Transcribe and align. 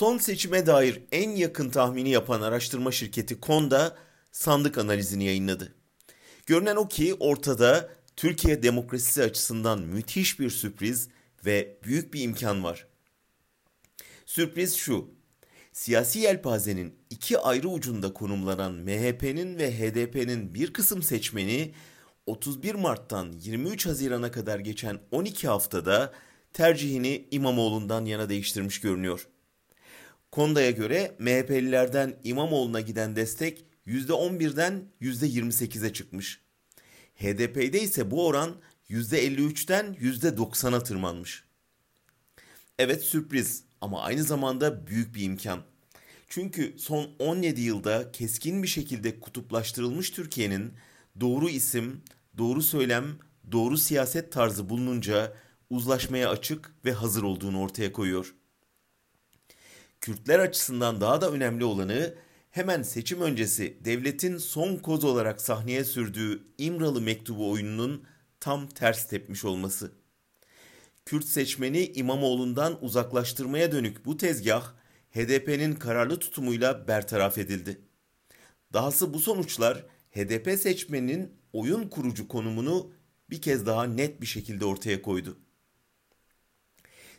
Son 0.00 0.18
seçime 0.18 0.66
dair 0.66 1.02
en 1.12 1.30
yakın 1.30 1.70
tahmini 1.70 2.10
yapan 2.10 2.42
araştırma 2.42 2.92
şirketi 2.92 3.40
Konda 3.40 3.96
sandık 4.32 4.78
analizini 4.78 5.24
yayınladı. 5.24 5.74
Görünen 6.46 6.76
o 6.76 6.88
ki 6.88 7.14
ortada 7.14 7.88
Türkiye 8.16 8.62
demokrasisi 8.62 9.22
açısından 9.22 9.80
müthiş 9.80 10.40
bir 10.40 10.50
sürpriz 10.50 11.08
ve 11.46 11.78
büyük 11.84 12.14
bir 12.14 12.20
imkan 12.20 12.64
var. 12.64 12.86
Sürpriz 14.26 14.76
şu. 14.76 15.10
Siyasi 15.72 16.18
yelpazenin 16.18 16.94
iki 17.10 17.38
ayrı 17.38 17.68
ucunda 17.68 18.12
konumlanan 18.12 18.72
MHP'nin 18.72 19.58
ve 19.58 19.78
HDP'nin 19.78 20.54
bir 20.54 20.72
kısım 20.72 21.02
seçmeni 21.02 21.74
31 22.26 22.74
Mart'tan 22.74 23.32
23 23.32 23.86
Haziran'a 23.86 24.30
kadar 24.30 24.58
geçen 24.58 25.00
12 25.10 25.48
haftada 25.48 26.12
tercihini 26.52 27.28
İmamoğlu'ndan 27.30 28.04
yana 28.04 28.28
değiştirmiş 28.28 28.80
görünüyor. 28.80 29.26
Konda'ya 30.30 30.70
göre 30.70 31.16
MHP'lilerden 31.18 32.16
İmamoğlu'na 32.24 32.80
giden 32.80 33.16
destek 33.16 33.64
%11'den 33.86 34.84
%28'e 35.00 35.92
çıkmış. 35.92 36.40
HDP'de 37.14 37.82
ise 37.82 38.10
bu 38.10 38.26
oran 38.26 38.56
%53'ten 38.90 39.96
%90'a 40.00 40.82
tırmanmış. 40.82 41.44
Evet 42.78 43.02
sürpriz 43.02 43.64
ama 43.80 44.02
aynı 44.02 44.22
zamanda 44.22 44.86
büyük 44.86 45.14
bir 45.14 45.22
imkan. 45.22 45.60
Çünkü 46.28 46.74
son 46.78 47.10
17 47.18 47.60
yılda 47.60 48.12
keskin 48.12 48.62
bir 48.62 48.68
şekilde 48.68 49.20
kutuplaştırılmış 49.20 50.10
Türkiye'nin 50.10 50.72
doğru 51.20 51.48
isim, 51.48 52.02
doğru 52.38 52.62
söylem, 52.62 53.18
doğru 53.52 53.78
siyaset 53.78 54.32
tarzı 54.32 54.68
bulununca 54.68 55.32
uzlaşmaya 55.70 56.30
açık 56.30 56.74
ve 56.84 56.92
hazır 56.92 57.22
olduğunu 57.22 57.60
ortaya 57.60 57.92
koyuyor. 57.92 58.34
Kürtler 60.00 60.38
açısından 60.38 61.00
daha 61.00 61.20
da 61.20 61.30
önemli 61.30 61.64
olanı 61.64 62.14
hemen 62.50 62.82
seçim 62.82 63.20
öncesi 63.20 63.78
devletin 63.84 64.36
son 64.36 64.76
koz 64.76 65.04
olarak 65.04 65.40
sahneye 65.40 65.84
sürdüğü 65.84 66.42
İmralı 66.58 67.00
mektubu 67.00 67.50
oyununun 67.50 68.04
tam 68.40 68.66
ters 68.66 69.08
tepmiş 69.08 69.44
olması. 69.44 69.92
Kürt 71.04 71.24
seçmeni 71.24 71.86
İmamoğlu'ndan 71.86 72.84
uzaklaştırmaya 72.84 73.72
dönük 73.72 74.04
bu 74.04 74.16
tezgah 74.16 74.72
HDP'nin 75.10 75.74
kararlı 75.74 76.18
tutumuyla 76.18 76.88
bertaraf 76.88 77.38
edildi. 77.38 77.80
Dahası 78.72 79.14
bu 79.14 79.18
sonuçlar 79.18 79.86
HDP 80.10 80.60
seçmeninin 80.60 81.34
oyun 81.52 81.88
kurucu 81.88 82.28
konumunu 82.28 82.92
bir 83.30 83.42
kez 83.42 83.66
daha 83.66 83.84
net 83.84 84.20
bir 84.20 84.26
şekilde 84.26 84.64
ortaya 84.64 85.02
koydu. 85.02 85.38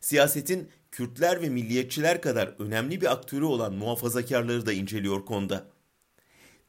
Siyasetin 0.00 0.68
Kürtler 0.90 1.42
ve 1.42 1.48
milliyetçiler 1.48 2.22
kadar 2.22 2.54
önemli 2.58 3.00
bir 3.00 3.12
aktörü 3.12 3.44
olan 3.44 3.74
muhafazakarları 3.74 4.66
da 4.66 4.72
inceliyor 4.72 5.26
konuda. 5.26 5.66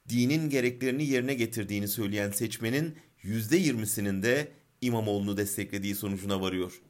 Dinin 0.10 0.50
gereklerini 0.50 1.06
yerine 1.06 1.34
getirdiğini 1.34 1.88
söyleyen 1.88 2.32
seçmenin 2.32 2.96
%20'sinin 3.24 4.24
de 4.24 4.52
İmamoğlu'nu 4.82 5.38
desteklediği 5.38 5.96
sonucuna 5.96 6.42
varıyor. 6.42 6.82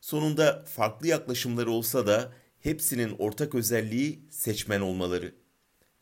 Sonunda 0.00 0.64
farklı 0.66 1.06
yaklaşımları 1.06 1.70
olsa 1.70 2.06
da 2.06 2.32
hepsinin 2.60 3.16
ortak 3.18 3.54
özelliği 3.54 4.22
seçmen 4.30 4.80
olmaları. 4.80 5.34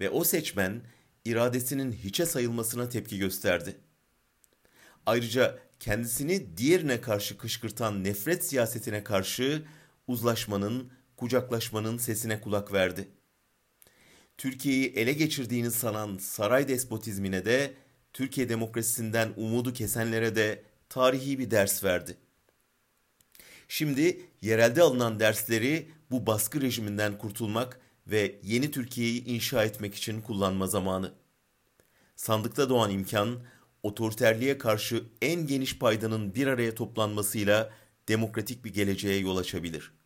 Ve 0.00 0.10
o 0.10 0.24
seçmen 0.24 0.82
iradesinin 1.24 1.92
hiçe 1.92 2.26
sayılmasına 2.26 2.88
tepki 2.88 3.18
gösterdi. 3.18 3.76
Ayrıca 5.10 5.58
kendisini 5.80 6.56
diğerine 6.56 7.00
karşı 7.00 7.38
kışkırtan 7.38 8.04
nefret 8.04 8.44
siyasetine 8.44 9.04
karşı 9.04 9.62
uzlaşmanın, 10.06 10.90
kucaklaşmanın 11.16 11.98
sesine 11.98 12.40
kulak 12.40 12.72
verdi. 12.72 13.08
Türkiye'yi 14.38 14.92
ele 14.92 15.12
geçirdiğini 15.12 15.70
sanan 15.70 16.18
saray 16.18 16.68
despotizmine 16.68 17.44
de 17.44 17.74
Türkiye 18.12 18.48
demokrasisinden 18.48 19.32
umudu 19.36 19.72
kesenlere 19.72 20.36
de 20.36 20.62
tarihi 20.88 21.38
bir 21.38 21.50
ders 21.50 21.84
verdi. 21.84 22.16
Şimdi 23.68 24.20
yerelde 24.42 24.82
alınan 24.82 25.20
dersleri 25.20 25.90
bu 26.10 26.26
baskı 26.26 26.60
rejiminden 26.60 27.18
kurtulmak 27.18 27.80
ve 28.06 28.40
yeni 28.42 28.70
Türkiye'yi 28.70 29.24
inşa 29.24 29.64
etmek 29.64 29.94
için 29.94 30.20
kullanma 30.20 30.66
zamanı. 30.66 31.12
Sandıkta 32.16 32.68
doğan 32.68 32.90
imkan 32.90 33.40
otoriterliğe 33.82 34.58
karşı 34.58 35.04
en 35.22 35.46
geniş 35.46 35.78
paydanın 35.78 36.34
bir 36.34 36.46
araya 36.46 36.74
toplanmasıyla 36.74 37.70
demokratik 38.08 38.64
bir 38.64 38.74
geleceğe 38.74 39.18
yol 39.18 39.36
açabilir.'' 39.36 39.99